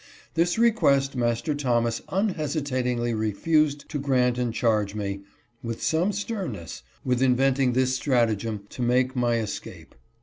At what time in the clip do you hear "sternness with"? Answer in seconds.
6.11-7.21